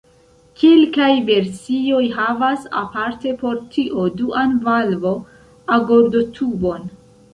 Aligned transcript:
Kelkaj 0.59 1.09
versioj 1.25 1.99
havas 2.15 2.65
aparte 2.81 3.33
por 3.43 3.59
tio 3.75 4.07
duan 4.23 4.57
valvo-agordotubon. 4.67 6.91